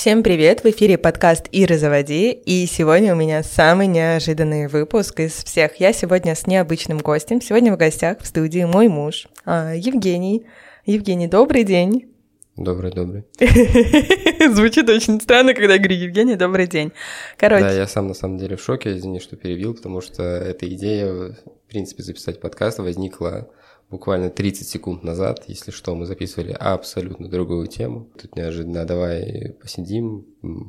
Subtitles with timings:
[0.00, 0.64] Всем привет!
[0.64, 5.78] В эфире подкаст «Ира, заводи!» И сегодня у меня самый неожиданный выпуск из всех.
[5.78, 7.42] Я сегодня с необычным гостем.
[7.42, 10.46] Сегодня в гостях в студии мой муж а, Евгений.
[10.86, 12.10] Евгений, добрый день!
[12.56, 13.26] Добрый, добрый.
[14.54, 16.92] Звучит очень странно, когда я говорю Евгений, добрый день.
[17.36, 17.64] Короче.
[17.64, 21.12] Да, я сам на самом деле в шоке, извини, что перебил, потому что эта идея,
[21.12, 23.50] в принципе, записать подкаст возникла
[23.90, 28.08] буквально 30 секунд назад, если что, мы записывали абсолютно другую тему.
[28.20, 30.26] Тут неожиданно давай посидим,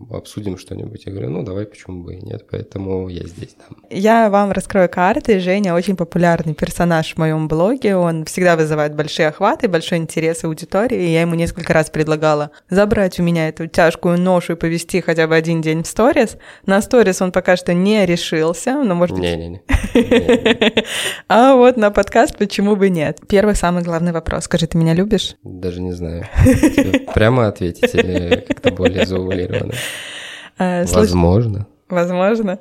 [0.09, 1.03] обсудим что-нибудь.
[1.05, 3.55] Я говорю, ну давай, почему бы и нет, поэтому я здесь.
[3.55, 3.77] Там.
[3.89, 5.39] Я вам раскрою карты.
[5.39, 7.95] Женя очень популярный персонаж в моем блоге.
[7.95, 11.02] Он всегда вызывает большие охваты, большой интерес аудитории.
[11.02, 15.27] И я ему несколько раз предлагала забрать у меня эту тяжкую ношу и повести хотя
[15.27, 16.38] бы один день в сторис.
[16.66, 19.61] На сторис он пока что не решился, но может Не-не-не.
[21.27, 23.19] А вот на подкаст почему бы нет?
[23.27, 24.45] Первый самый главный вопрос.
[24.45, 25.36] Скажи, ты меня любишь?
[25.44, 26.27] Даже не знаю.
[27.14, 29.61] прямо ответить или как-то более заувалированно?
[30.58, 31.67] Э, Возможно.
[31.90, 32.59] Возможно.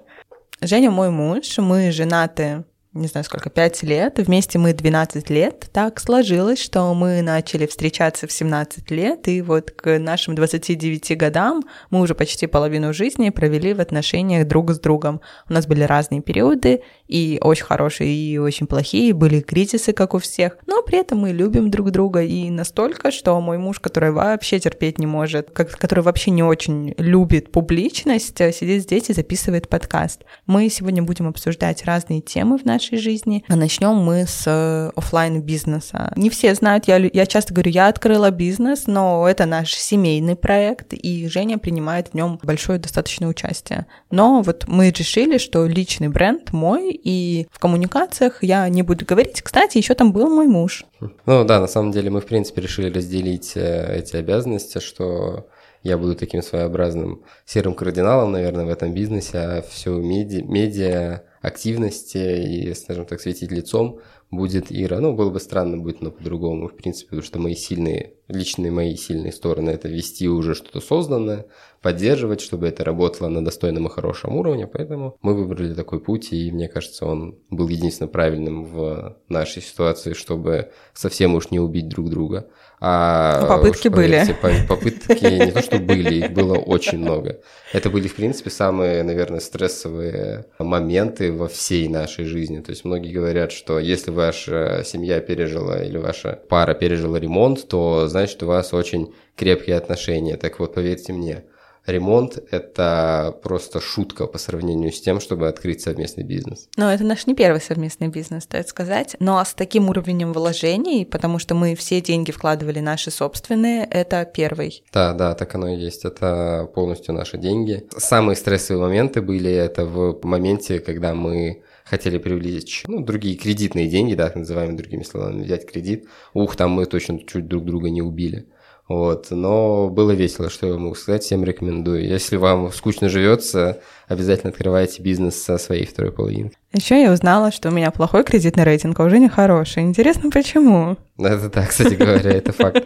[0.60, 5.68] Женя мой муж, мы женаты не знаю сколько, 5 лет, вместе мы 12 лет.
[5.72, 11.62] Так сложилось, что мы начали встречаться в 17 лет, и вот к нашим 29 годам
[11.90, 15.20] мы уже почти половину жизни провели в отношениях друг с другом.
[15.48, 20.18] У нас были разные периоды, и очень хорошие, и очень плохие, были кризисы, как у
[20.18, 24.58] всех, но при этом мы любим друг друга, и настолько, что мой муж, который вообще
[24.58, 30.24] терпеть не может, который вообще не очень любит публичность, сидит здесь и записывает подкаст.
[30.46, 33.44] Мы сегодня будем обсуждать разные темы в нашей нашей жизни.
[33.48, 36.12] А начнем мы с э, офлайн бизнеса.
[36.16, 40.94] Не все знают, я, я часто говорю, я открыла бизнес, но это наш семейный проект,
[40.94, 43.86] и Женя принимает в нем большое достаточное участие.
[44.10, 49.42] Но вот мы решили, что личный бренд мой, и в коммуникациях я не буду говорить.
[49.42, 50.84] Кстати, еще там был мой муж.
[51.26, 55.48] Ну да, на самом деле мы, в принципе, решили разделить э, эти обязанности, что
[55.82, 62.18] я буду таким своеобразным серым кардиналом, наверное, в этом бизнесе, а все медиа, медиа активности
[62.18, 65.00] и, скажем так, светить лицом будет Ира.
[65.00, 68.94] Ну, было бы странно будет, но по-другому, в принципе, потому что мои сильные, личные мои
[68.94, 71.46] сильные стороны– это вести уже что-то созданное,
[71.82, 76.52] поддерживать, чтобы это работало на достойном и хорошем уровне, поэтому мы выбрали такой путь, и
[76.52, 82.10] мне кажется, он был единственно правильным в нашей ситуации, чтобы совсем уж не убить друг
[82.10, 82.48] друга.
[82.82, 84.24] А попытки были.
[84.66, 87.40] Попытки не то, что были, их было очень много.
[87.74, 92.60] Это были, в принципе, самые, наверное, стрессовые моменты во всей нашей жизни.
[92.60, 98.06] То есть многие говорят, что если ваша семья пережила или ваша пара пережила ремонт, то
[98.08, 100.38] значит у вас очень крепкие отношения.
[100.38, 101.44] Так вот, поверьте мне,
[101.86, 106.68] ремонт– это просто шутка по сравнению с тем, чтобы открыть совместный бизнес.
[106.76, 109.16] Но это наш не первый совместный бизнес, стоит сказать.
[109.20, 114.82] Но с таким уровнем вложений, потому что мы все деньги вкладывали наши собственные, это первый.
[114.92, 116.04] Да, да, так оно и есть.
[116.04, 117.86] Это полностью наши деньги.
[117.96, 124.14] Самые стрессовые моменты были это в моменте, когда мы хотели привлечь ну, другие кредитные деньги,
[124.14, 126.06] да, так называемые другими словами, взять кредит.
[126.34, 128.46] Ух, там мы точно чуть друг друга не убили.
[128.90, 132.04] Вот, но было весело, что я могу сказать, всем рекомендую.
[132.04, 133.78] Если вам скучно живется,
[134.08, 136.58] обязательно открывайте бизнес со своей второй половинкой.
[136.72, 139.84] Еще я узнала, что у меня плохой кредитный рейтинг, а уже не хороший.
[139.84, 140.96] Интересно, почему?
[141.18, 142.84] Это да, кстати говоря, это факт.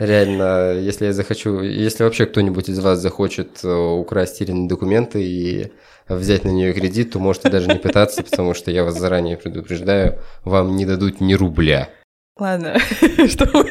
[0.00, 5.70] Реально, если я захочу, если вообще кто-нибудь из вас захочет э, украсть Ирины документы и
[6.08, 10.18] взять на нее кредит, то можете даже не пытаться, потому что я вас заранее предупреждаю,
[10.42, 11.90] вам не дадут ни рубля.
[12.36, 12.76] Ладно,
[13.28, 13.70] что вы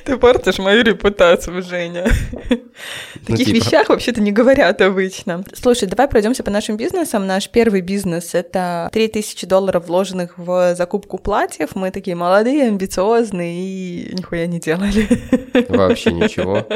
[0.11, 2.03] Ты портишь мою репутацию, Женя.
[2.03, 3.55] В таких ну, типа.
[3.55, 5.45] вещах вообще-то не говорят обычно.
[5.53, 7.25] Слушай, давай пройдемся по нашим бизнесам.
[7.25, 11.75] Наш первый бизнес— это 3000 долларов, вложенных в закупку платьев.
[11.75, 15.07] Мы такие молодые, амбициозные и нихуя не делали.
[15.69, 16.67] Вообще ничего.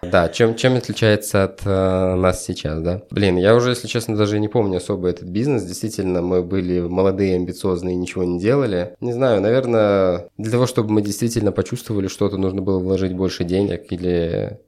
[0.00, 3.02] Да, чем, чем отличается от э, нас сейчас, да?
[3.10, 5.64] Блин, я уже, если честно, даже не помню особо этот бизнес.
[5.64, 8.94] Действительно, мы были молодые, амбициозные, ничего не делали.
[9.00, 13.92] Не знаю, наверное, для того, чтобы мы действительно почувствовали что-то, нужно было вложить больше денег
[13.92, 14.60] или...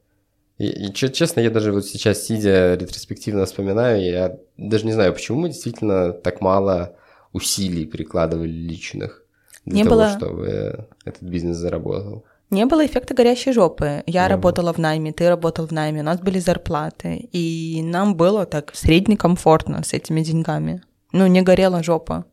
[0.58, 5.40] И, и честно, я даже вот сейчас, сидя ретроспективно вспоминаю, я даже не знаю, почему
[5.40, 6.96] мы действительно так мало
[7.32, 9.24] усилий прикладывали личных
[9.64, 10.10] для не того, было...
[10.10, 12.24] чтобы этот бизнес заработал.
[12.50, 14.02] Не было эффекта горящей жопы.
[14.06, 14.74] Я не работала было.
[14.74, 19.84] в найме, ты работал в найме, у нас были зарплаты, и нам было так среднекомфортно
[19.84, 20.82] с этими деньгами.
[21.12, 22.24] Ну, не горела жопа.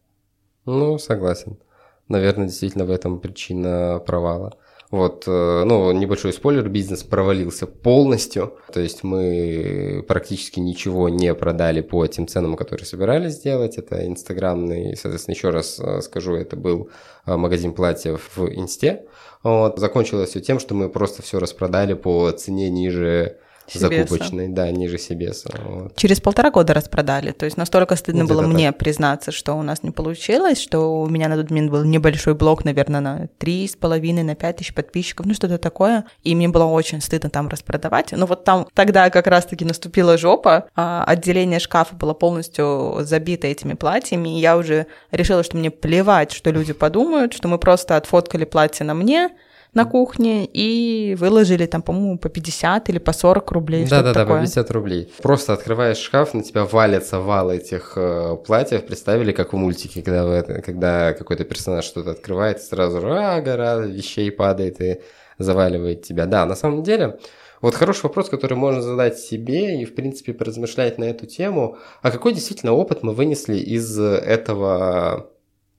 [0.65, 1.57] Ну, согласен.
[2.07, 4.57] Наверное, действительно в этом причина провала.
[4.89, 8.57] Вот, э, ну, небольшой спойлер, бизнес провалился полностью.
[8.71, 13.77] То есть мы практически ничего не продали по тем ценам, которые собирались сделать.
[13.77, 16.89] Это инстаграмный, соответственно, еще раз э, скажу, это был
[17.25, 19.05] э, магазин платьев в Инсте.
[19.43, 19.77] Вот.
[19.77, 24.07] Закончилось все тем, что мы просто все распродали по цене ниже Себеса.
[24.07, 25.49] закупочной, да, ниже Себеса.
[25.63, 25.95] Вот.
[25.95, 29.83] Через полтора года распродали, то есть настолько стыдно Где-то было мне признаться, что у нас
[29.83, 33.75] не получилось, что у меня на тот момент был небольшой блог, наверное, на три с
[33.75, 38.11] половиной, на пять тысяч подписчиков, ну что-то такое, и мне было очень стыдно там распродавать,
[38.13, 43.73] но вот там тогда как раз-таки наступила жопа, а отделение шкафа было полностью забито этими
[43.73, 48.45] платьями, и я уже решила, что мне плевать, что люди подумают, что мы просто отфоткали
[48.45, 49.31] платье на мне,
[49.77, 53.87] на кухне и выложили там, по-моему, по 50 или по 40 рублей.
[53.87, 55.13] Да-да-да, по 50 рублей.
[55.21, 58.85] Просто открываешь шкаф, на тебя валится вал этих э, платьев.
[58.85, 64.31] Представили, как в мультике, когда, вы, когда какой-то персонаж что-то открывает, сразу а, гора вещей
[64.31, 64.99] падает и
[65.37, 66.25] заваливает тебя.
[66.25, 67.19] Да, на самом деле...
[67.59, 71.77] Вот хороший вопрос, который можно задать себе и, в принципе, поразмышлять на эту тему.
[72.03, 75.31] А какой действительно опыт мы вынесли из этого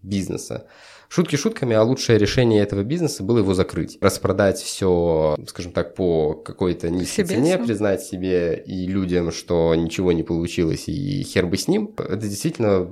[0.02, 0.66] бизнеса?
[1.08, 3.96] Шутки шутками, а лучшее решение этого бизнеса было его закрыть.
[4.00, 7.66] Распродать все, скажем так, по какой-то низкой себе цене, все.
[7.66, 11.94] признать себе и людям, что ничего не получилось и хер бы с ним.
[11.96, 12.88] Это действительно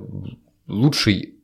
[0.67, 1.35] лучший,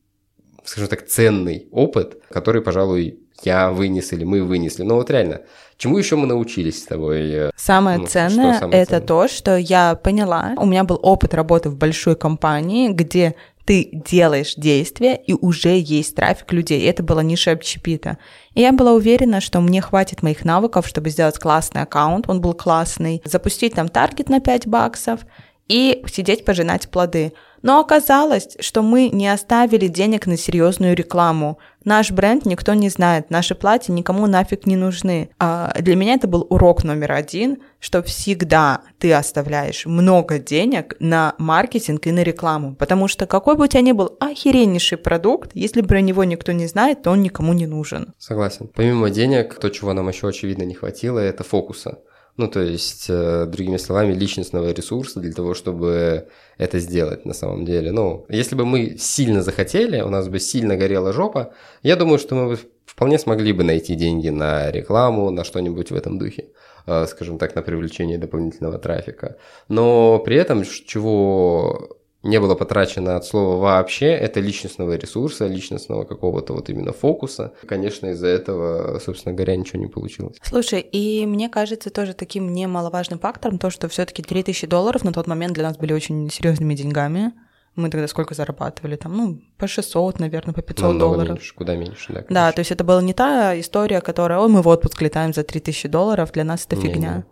[0.64, 4.84] скажем так, ценный опыт, который, пожалуй, я вынес или мы вынесли.
[4.84, 5.42] Но вот реально,
[5.78, 7.52] чему еще мы научились с тобой?
[7.56, 9.08] Самое ну, ценное самое это ценное?
[9.08, 10.54] то, что я поняла.
[10.58, 16.15] У меня был опыт работы в большой компании, где ты делаешь действия, и уже есть
[16.15, 16.88] трафик людей.
[16.88, 18.18] Это была ниша общепита.
[18.54, 22.54] И я была уверена, что мне хватит моих навыков, чтобы сделать классный аккаунт, он был
[22.54, 25.21] классный, запустить там таргет на 5 баксов
[25.68, 27.33] и сидеть пожинать плоды.
[27.63, 31.60] Но оказалось, что мы не оставили денег на серьезную рекламу.
[31.86, 35.30] Наш бренд никто не знает, наши платья никому нафиг не нужны.
[35.39, 41.36] А для меня это был урок номер один, что всегда ты оставляешь много денег на
[41.38, 45.81] маркетинг и на рекламу, потому что какой бы у тебя ни был охереннейший продукт, если
[45.81, 48.13] про него никто не знает, то он никому не нужен.
[48.18, 48.69] Согласен.
[48.75, 52.00] Помимо денег, то, чего нам еще очевидно не хватило, это фокуса.
[52.38, 56.27] Ну, то есть, э, другими словами, личностного ресурса для того, чтобы
[56.57, 57.91] это сделать на самом деле.
[57.91, 61.53] Ну, если бы мы сильно захотели, у нас бы сильно горела жопа,
[61.83, 66.18] я думаю, что мы вполне смогли бы найти деньги на рекламу, на что-нибудь в этом
[66.18, 66.47] духе,
[66.88, 69.38] э, скажем так, на привлечение дополнительного трафика.
[69.68, 76.54] Но при этом, чего не было потрачено от слова вообще, это личностного ресурса, личностного какого-то
[76.54, 77.54] вот именно фокуса.
[77.68, 80.38] Конечно, из-за этого, собственно говоря, ничего не получилось.
[80.42, 85.12] Слушай, и мне кажется тоже таким немаловажным фактором то, что все таки 3000 долларов на
[85.12, 87.34] тот момент для нас были очень серьезными деньгами.
[87.75, 88.96] Мы тогда сколько зарабатывали?
[88.96, 91.30] Там, ну, по 600, наверное, по 500 ну, долларов.
[91.30, 92.22] меньше, куда меньше, да.
[92.22, 92.34] Конечно.
[92.36, 95.44] Да, то есть это была не та история, которая, ой, мы в отпуск летаем за
[95.44, 97.16] 3000 долларов, для нас это не, фигня.
[97.16, 97.24] Не.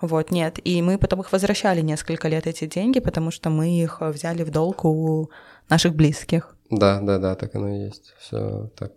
[0.00, 0.58] Вот, нет.
[0.64, 4.50] И мы потом их возвращали несколько лет, эти деньги, потому что мы их взяли в
[4.50, 5.30] долг у
[5.68, 6.56] наших близких.
[6.70, 8.14] Да, да, да, так оно и есть.
[8.18, 8.92] Все так.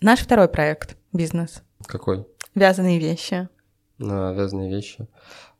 [0.00, 1.62] Наш второй проект бизнес.
[1.86, 2.26] Какой?
[2.54, 3.48] Вязаные вещи.
[4.00, 5.06] А, вязаные вещи.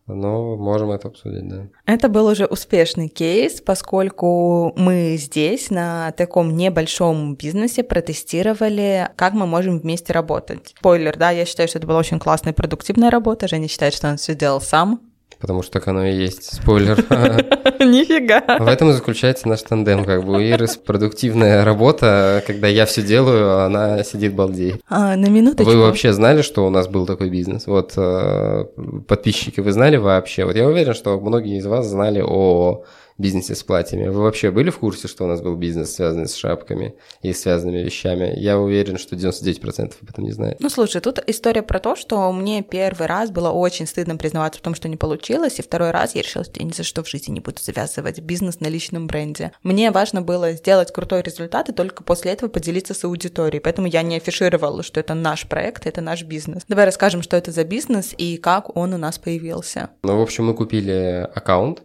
[0.07, 1.69] Но можем это обсудить, да.
[1.87, 9.47] Это был уже успешный кейс, поскольку мы здесь на таком небольшом бизнесе протестировали, как мы
[9.47, 10.75] можем вместе работать.
[10.79, 13.47] Спойлер, да, я считаю, что это была очень классная продуктивная работа.
[13.47, 15.01] Женя считает, что он все делал сам,
[15.43, 16.55] Потому что так оно и есть.
[16.55, 16.97] Спойлер.
[17.81, 18.43] Нифига.
[18.61, 20.05] В этом и заключается наш тандем.
[20.05, 24.81] Как бы у Иры продуктивная работа, когда я все делаю, а она сидит балдей.
[24.89, 25.69] А, на минуточку.
[25.69, 27.67] Вы вообще знали, что у нас был такой бизнес?
[27.67, 28.67] Вот э,
[29.09, 30.45] подписчики, вы знали вообще?
[30.45, 32.85] Вот я уверен, что многие из вас знали о
[33.23, 34.09] бизнесе с платьями.
[34.09, 37.79] Вы вообще были в курсе, что у нас был бизнес, связанный с шапками и связанными
[37.79, 38.35] вещами?
[38.37, 40.61] Я уверен, что 99% об этом не знают.
[40.61, 44.63] Ну, слушай, тут история про то, что мне первый раз было очень стыдно признаваться в
[44.63, 47.09] том, что не получилось, и второй раз я решила, что я ни за что в
[47.09, 49.53] жизни не буду завязывать бизнес на личном бренде.
[49.63, 54.03] Мне важно было сделать крутой результат и только после этого поделиться с аудиторией, поэтому я
[54.03, 56.65] не афишировала, что это наш проект, это наш бизнес.
[56.69, 59.91] Давай расскажем, что это за бизнес и как он у нас появился.
[60.03, 61.83] Ну, в общем, мы купили аккаунт,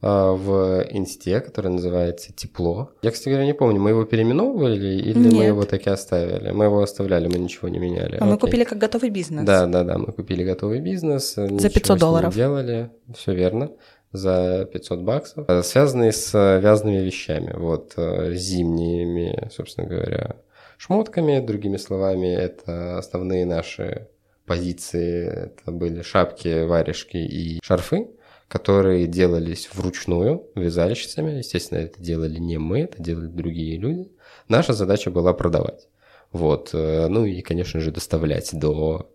[0.00, 2.92] в инсте, который называется «Тепло».
[3.02, 5.32] Я, кстати говоря, не помню, мы его переименовывали или Нет.
[5.32, 6.52] мы его таки оставили?
[6.52, 8.16] Мы его оставляли, мы ничего не меняли.
[8.20, 9.44] А мы купили как готовый бизнес.
[9.44, 11.34] Да, да, да, мы купили готовый бизнес.
[11.34, 12.34] За 500 долларов.
[12.34, 13.70] делали, все верно
[14.12, 20.36] за 500 баксов, а, связанные с вязаными вещами, вот, э, зимними, собственно говоря,
[20.78, 24.08] шмотками, другими словами, это основные наши
[24.46, 28.08] позиции, это были шапки, варежки и шарфы,
[28.48, 31.38] которые делались вручную вязальщицами.
[31.38, 34.10] Естественно, это делали не мы, это делали другие люди.
[34.48, 35.88] Наша задача была продавать.
[36.32, 36.70] Вот.
[36.72, 39.10] Э, ну и, конечно же, доставлять до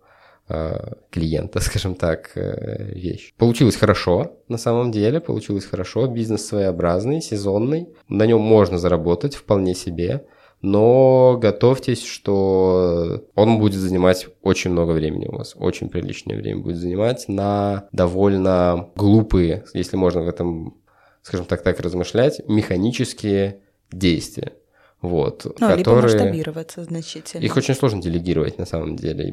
[1.10, 3.32] клиента, скажем так, вещь.
[3.38, 6.06] Получилось хорошо, на самом деле, получилось хорошо.
[6.06, 7.88] Бизнес своеобразный, сезонный.
[8.08, 10.26] На нем можно заработать вполне себе
[10.64, 16.78] но готовьтесь, что он будет занимать очень много времени у вас, очень приличное время будет
[16.78, 20.78] занимать на довольно глупые, если можно в этом,
[21.20, 23.60] скажем так, так размышлять, механические
[23.92, 24.54] действия.
[25.02, 25.76] Вот, ну, которые...
[25.76, 27.42] либо масштабироваться значительно.
[27.42, 29.26] Их очень сложно делегировать на самом деле.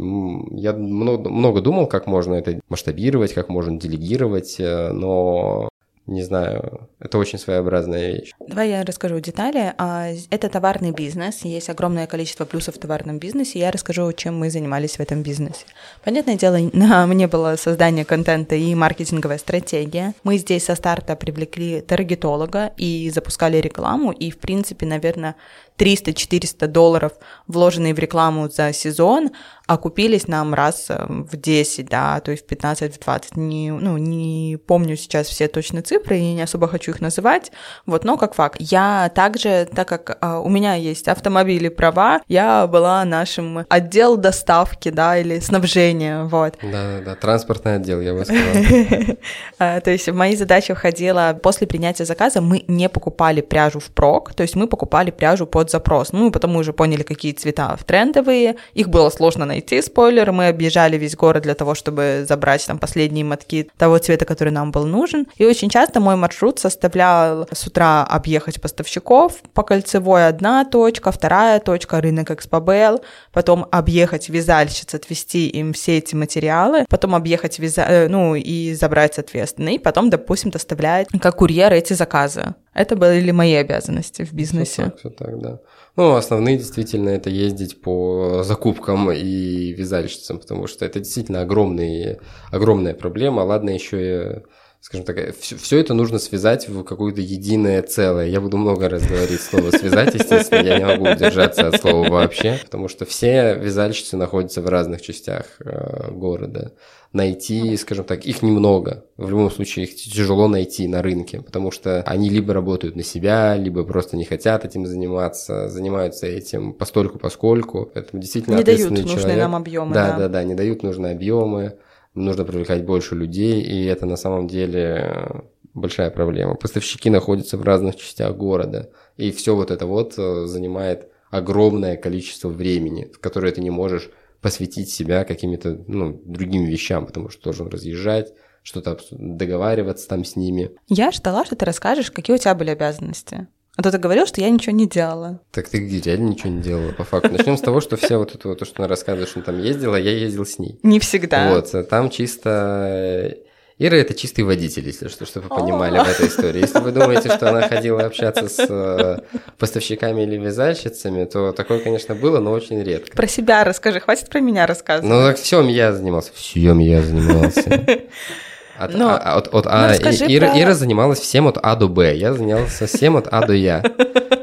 [0.51, 5.70] Я много, много думал, как можно это масштабировать, как можно делегировать, э, но
[6.08, 8.31] не знаю, это очень своеобразная вещь.
[8.39, 9.74] Давай я расскажу детали.
[9.77, 14.50] А, это товарный бизнес, есть огромное количество плюсов в товарном бизнесе, я расскажу, чем мы
[14.50, 15.65] занимались в этом бизнесе.
[16.03, 20.13] Понятное дело, на мне было создание контента и маркетинговая стратегия.
[20.24, 25.36] Мы здесь со старта привлекли таргетолога и запускали рекламу, и, в принципе, наверное,
[25.77, 27.13] 300-400 долларов,
[27.47, 29.31] вложенные в рекламу за сезон,
[29.73, 33.37] окупились нам раз э, в 10, да, то есть в 15, в 20.
[33.37, 37.51] Не, ну, не помню сейчас все точные цифры и не особо хочу их называть,
[37.85, 38.57] вот, но как факт.
[38.59, 44.89] Я также, так как а, у меня есть автомобили, права, я была нашим отдел доставки,
[44.89, 46.55] да, или снабжения, вот.
[46.61, 49.15] Да-да-да, транспортный отдел, я бы сказала.
[49.59, 53.91] А, то есть в мои задачи входило, после принятия заказа мы не покупали пряжу в
[53.91, 56.11] прок, то есть мы покупали пряжу под запрос.
[56.11, 61.15] Ну, потому уже поняли, какие цвета трендовые, их было сложно найти, спойлер, мы объезжали весь
[61.15, 65.27] город для того, чтобы забрать там последние мотки того цвета, который нам был нужен.
[65.37, 71.59] И очень часто мой маршрут составлял с утра объехать поставщиков, по кольцевой одна точка, вторая
[71.59, 73.01] точка, рынок Экспобел,
[73.31, 77.85] потом объехать вязальщиц, отвезти им все эти материалы, потом объехать вяза...
[77.87, 82.55] Э, ну и забрать, соответственно, и потом, допустим, доставлять как курьер эти заказы.
[82.73, 84.83] Это были мои обязанности в бизнесе.
[84.83, 85.59] Все так, все так, да.
[85.97, 92.93] Ну, основные действительно это ездить по закупкам и вязальщицам, потому что это действительно огромные, огромная
[92.93, 93.41] проблема.
[93.41, 94.41] Ладно, еще и
[94.81, 98.27] скажем так, все, все это нужно связать в какое-то единое целое.
[98.27, 102.59] Я буду много раз говорить слово «связать», естественно, я не могу удержаться от слова вообще,
[102.63, 106.73] потому что все вязальщицы находятся в разных частях э, города.
[107.13, 109.05] Найти, скажем так, их немного.
[109.17, 113.55] В любом случае, их тяжело найти на рынке, потому что они либо работают на себя,
[113.57, 117.91] либо просто не хотят этим заниматься, занимаются этим постольку поскольку.
[117.93, 119.38] Это действительно не дают нужные человек.
[119.38, 119.93] нам объемы.
[119.93, 121.75] Да, да, да, да, не дают нужные объемы
[122.13, 126.55] нужно привлекать больше людей, и это на самом деле большая проблема.
[126.55, 132.49] Поставщики находятся в разных частях города, и все вот это вот э, занимает огромное количество
[132.49, 134.09] времени, в которое ты не можешь
[134.41, 140.71] посвятить себя какими-то ну, другими вещам, потому что должен разъезжать, что-то договариваться там с ними.
[140.87, 143.47] Я ждала, что ты расскажешь, какие у тебя были обязанности.
[143.81, 145.39] А то ты говорил, что я ничего не делала.
[145.51, 147.29] Так ты где реально ничего не делала, по факту.
[147.31, 149.59] Начнем с того, что все вот это вот, то, что она рассказывает, что она там
[149.59, 150.77] ездила, я ездил с ней.
[150.83, 151.50] Не всегда.
[151.50, 153.35] Вот, там чисто...
[153.79, 156.61] Ира это чистый водитель, если что, чтобы вы понимали в этой истории.
[156.61, 159.17] Если вы думаете, что она ходила общаться с э,
[159.57, 163.17] поставщиками или вязальщицами, то такое, конечно, было, но очень редко.
[163.17, 165.09] Про себя расскажи, хватит про меня рассказывать.
[165.09, 166.29] Ну, так всем я занимался.
[166.35, 168.03] Всем я занимался.
[168.81, 170.59] От, Но, а, от, от, ну, а, Ира, про...
[170.59, 173.83] Ира занималась всем от А до Б, я занялся всем от А до Я.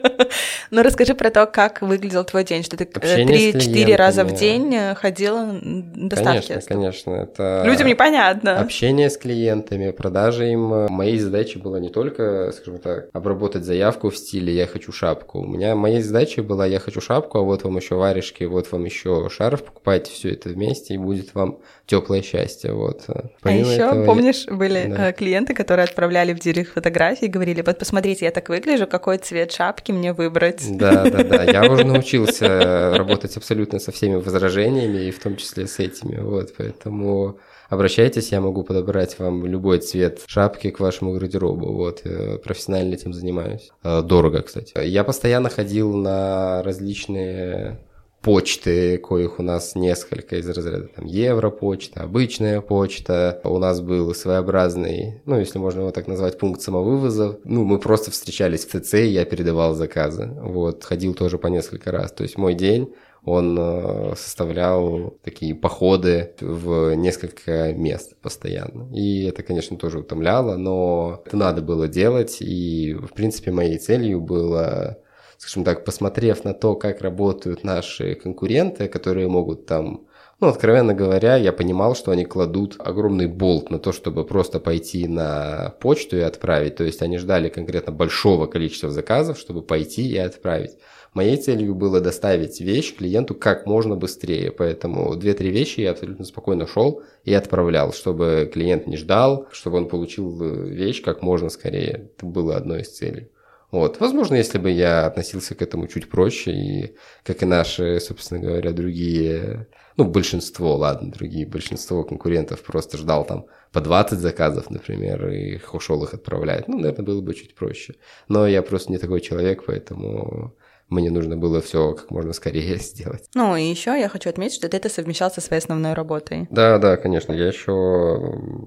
[0.70, 4.74] Ну, расскажи про то, как выглядел твой день, что ты э, три-четыре раза в день
[4.74, 6.48] э, ходила доставки.
[6.48, 7.10] Конечно, конечно.
[7.10, 8.58] Это Людям непонятно.
[8.58, 10.86] Общение с клиентами, продажа им.
[10.90, 15.40] Моей задачей было не только, скажем так, обработать заявку в стиле «я хочу шапку».
[15.40, 18.84] У меня моей задачей была «я хочу шапку, а вот вам еще варежки, вот вам
[18.84, 22.72] еще шарф, покупайте все это вместе, и будет вам теплое счастье».
[22.72, 23.06] Вот.
[23.40, 25.08] Помимо а еще, этого, помнишь, были да.
[25.08, 29.52] Э, клиенты, которые отправляли в директ фотографии, говорили, вот посмотрите, я так выгляжу, какой цвет
[29.52, 30.78] шапки мне выбрать делать.
[30.78, 31.44] Да, да, да.
[31.44, 36.18] Я уже научился работать абсолютно со всеми возражениями, и в том числе с этими.
[36.20, 37.38] Вот, поэтому
[37.68, 41.72] обращайтесь, я могу подобрать вам любой цвет шапки к вашему гардеробу.
[41.72, 43.70] Вот, я профессионально этим занимаюсь.
[43.82, 44.72] Э, дорого, кстати.
[44.84, 47.78] Я постоянно ходил на различные
[48.22, 53.40] почты, коих у нас несколько из разряда там Европочта, обычная почта.
[53.44, 57.38] У нас был своеобразный, ну, если можно его так назвать, пункт самовывоза.
[57.44, 60.30] Ну, мы просто встречались в ТЦ, и я передавал заказы.
[60.40, 62.12] Вот, ходил тоже по несколько раз.
[62.12, 62.92] То есть мой день
[63.24, 68.88] он э, составлял такие походы в несколько мест постоянно.
[68.94, 72.38] И это, конечно, тоже утомляло, но это надо было делать.
[72.40, 74.98] И, в принципе, моей целью было
[75.38, 80.06] скажем так, посмотрев на то, как работают наши конкуренты, которые могут там
[80.40, 85.08] Ну, откровенно говоря, я понимал, что они кладут огромный болт на то, чтобы просто пойти
[85.08, 86.76] на почту и отправить.
[86.76, 90.76] То есть они ждали конкретно большого количества заказов, чтобы пойти и отправить.
[91.14, 96.66] Моей целью было доставить вещь клиенту как можно быстрее, поэтому две-три вещи я абсолютно спокойно
[96.66, 102.10] шел и отправлял, чтобы клиент не ждал, чтобы он получил э, вещь как можно скорее.
[102.16, 103.30] Это было одной из целей.
[103.70, 104.00] Вот.
[104.00, 108.72] Возможно, если бы я относился к этому чуть проще, и как и наши, собственно говоря,
[108.72, 115.60] другие, ну, большинство, ладно, другие, большинство конкурентов просто ждал там по 20 заказов, например, и
[115.72, 116.68] ушел их отправлять.
[116.68, 117.96] Ну, наверное, было бы чуть проще.
[118.28, 120.54] Но я просто не такой человек, поэтому
[120.88, 123.26] мне нужно было все как можно скорее сделать.
[123.34, 126.46] Ну и еще я хочу отметить, что ты это совмещал со своей основной работой.
[126.50, 127.32] Да, да, конечно.
[127.32, 128.18] Я еще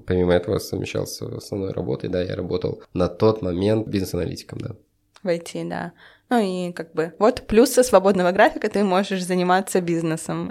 [0.06, 2.08] помимо этого совмещал с основной работой.
[2.08, 4.76] Да, я работал на тот момент бизнес-аналитиком, да.
[5.22, 5.92] В IT, да.
[6.32, 10.48] Ну и как бы вот плюсы свободного графика ты можешь заниматься бизнесом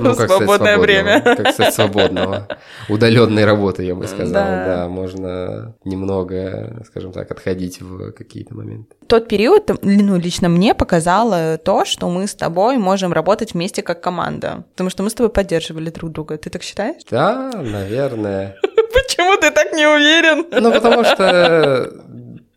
[0.00, 1.20] ну, как свободное время.
[1.20, 2.48] Как сказать, свободного.
[2.88, 4.42] Удаленной работы, я бы сказал.
[4.42, 4.64] Да.
[4.64, 8.96] да, можно немного, скажем так, отходить в какие-то моменты.
[9.06, 14.00] Тот период, ну, лично мне показало то, что мы с тобой можем работать вместе как
[14.00, 14.64] команда.
[14.72, 16.38] Потому что мы с тобой поддерживали друг друга.
[16.38, 17.02] Ты так считаешь?
[17.10, 18.56] Да, наверное.
[18.94, 20.46] Почему ты так не уверен?
[20.50, 21.92] Ну, потому что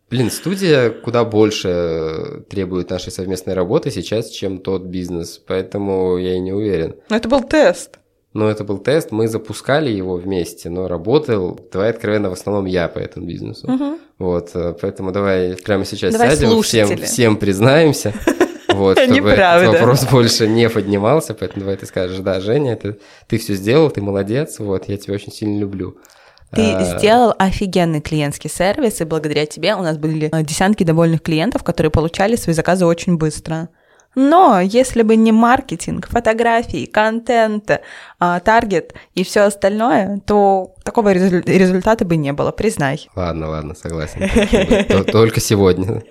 [0.09, 6.39] Блин, студия куда больше требует нашей совместной работы сейчас, чем тот бизнес, поэтому я и
[6.39, 6.95] не уверен.
[7.09, 7.99] Но это был тест.
[8.33, 12.89] Но это был тест, мы запускали его вместе, но работал, давай откровенно, в основном я
[12.89, 13.65] по этому бизнесу.
[13.65, 13.99] Угу.
[14.19, 18.13] Вот, э, поэтому давай прямо сейчас давай сядем, всем, всем признаемся.
[18.67, 23.53] Вот, чтобы этот вопрос больше не поднимался, поэтому давай ты скажешь, да, Женя, ты все
[23.53, 25.97] сделал, ты молодец, вот, я тебя очень сильно люблю.
[26.51, 26.97] Ты а...
[26.97, 31.91] сделал офигенный клиентский сервис, и благодаря тебе у нас были э, десятки довольных клиентов, которые
[31.91, 33.69] получали свои заказы очень быстро.
[34.15, 37.81] Но если бы не маркетинг, фотографии, контент,
[38.17, 43.09] а, таргет и все остальное, то такого результата бы не было, признай.
[43.15, 44.29] Ладно, ладно, согласен.
[45.11, 46.01] Только сегодня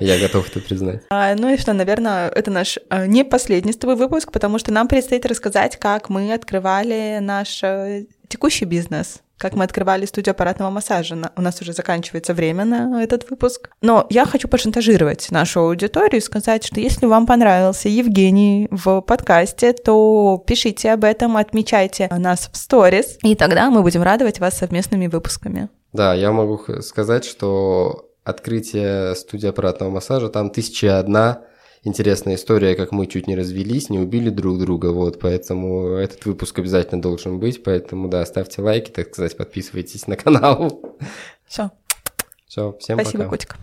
[0.00, 1.02] я готов это признать.
[1.10, 4.72] А, ну и что, наверное, это наш а, не последний с тобой выпуск, потому что
[4.72, 10.70] нам предстоит рассказать, как мы открывали наш э, текущий бизнес как мы открывали студию аппаратного
[10.70, 11.32] массажа.
[11.34, 13.70] У нас уже заканчивается время на этот выпуск.
[13.80, 19.72] Но я хочу пошантажировать нашу аудиторию и сказать, что если вам понравился Евгений в подкасте,
[19.72, 25.06] то пишите об этом, отмечайте нас в сторис, и тогда мы будем радовать вас совместными
[25.06, 25.70] выпусками.
[25.94, 31.40] Да, я могу сказать, что открытие студии аппаратного массажа, там тысяча одна
[31.82, 36.58] интересная история, как мы чуть не развелись, не убили друг друга, вот, поэтому этот выпуск
[36.58, 40.80] обязательно должен быть, поэтому, да, ставьте лайки, так сказать, подписывайтесь на канал.
[41.46, 41.70] Все.
[42.46, 43.30] Все, всем Спасибо, пока.
[43.30, 43.56] котик.